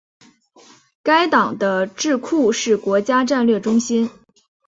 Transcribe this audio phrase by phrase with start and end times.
[1.03, 4.09] 该党的智库是国家战略中心。